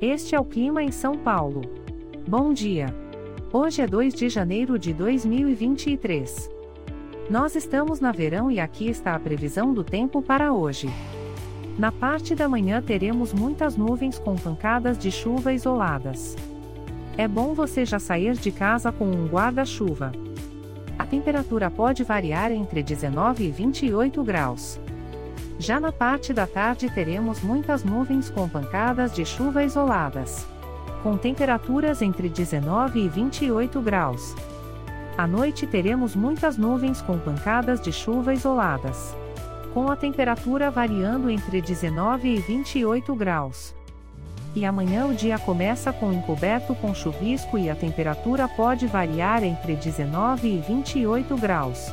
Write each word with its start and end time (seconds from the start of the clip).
Este 0.00 0.34
é 0.34 0.40
o 0.40 0.44
clima 0.44 0.82
em 0.82 0.92
São 0.92 1.16
Paulo. 1.16 1.62
Bom 2.28 2.52
dia. 2.52 2.94
Hoje 3.50 3.80
é 3.80 3.86
2 3.86 4.12
de 4.12 4.28
janeiro 4.28 4.78
de 4.78 4.92
2023. 4.92 6.50
Nós 7.30 7.56
estamos 7.56 7.98
na 7.98 8.12
verão 8.12 8.50
e 8.50 8.60
aqui 8.60 8.90
está 8.90 9.14
a 9.14 9.18
previsão 9.18 9.72
do 9.72 9.82
tempo 9.82 10.20
para 10.20 10.52
hoje. 10.52 10.90
Na 11.78 11.90
parte 11.90 12.34
da 12.34 12.46
manhã 12.46 12.82
teremos 12.82 13.32
muitas 13.32 13.74
nuvens 13.74 14.18
com 14.18 14.36
pancadas 14.36 14.98
de 14.98 15.10
chuva 15.10 15.54
isoladas. 15.54 16.36
É 17.16 17.26
bom 17.26 17.54
você 17.54 17.86
já 17.86 17.98
sair 17.98 18.34
de 18.34 18.52
casa 18.52 18.92
com 18.92 19.06
um 19.06 19.26
guarda-chuva. 19.26 20.12
A 20.98 21.06
temperatura 21.06 21.70
pode 21.70 22.04
variar 22.04 22.52
entre 22.52 22.82
19 22.82 23.44
e 23.44 23.50
28 23.50 24.22
graus. 24.22 24.78
Já 25.58 25.80
na 25.80 25.90
parte 25.90 26.34
da 26.34 26.46
tarde 26.46 26.90
teremos 26.90 27.40
muitas 27.40 27.82
nuvens 27.82 28.28
com 28.28 28.46
pancadas 28.46 29.12
de 29.12 29.24
chuva 29.24 29.64
isoladas. 29.64 30.46
Com 31.02 31.16
temperaturas 31.16 32.02
entre 32.02 32.28
19 32.28 33.00
e 33.00 33.08
28 33.08 33.80
graus. 33.80 34.34
À 35.16 35.26
noite 35.26 35.66
teremos 35.66 36.14
muitas 36.14 36.58
nuvens 36.58 37.00
com 37.00 37.18
pancadas 37.18 37.80
de 37.80 37.90
chuva 37.90 38.34
isoladas. 38.34 39.16
Com 39.72 39.90
a 39.90 39.96
temperatura 39.96 40.70
variando 40.70 41.30
entre 41.30 41.62
19 41.62 42.28
e 42.28 42.38
28 42.38 43.14
graus. 43.14 43.74
E 44.54 44.64
amanhã 44.64 45.06
o 45.06 45.14
dia 45.14 45.38
começa 45.38 45.90
com 45.90 46.12
encoberto 46.12 46.74
com 46.74 46.94
chuvisco 46.94 47.56
e 47.56 47.70
a 47.70 47.74
temperatura 47.74 48.46
pode 48.46 48.86
variar 48.86 49.42
entre 49.42 49.74
19 49.74 50.48
e 50.48 50.58
28 50.60 51.34
graus. 51.36 51.92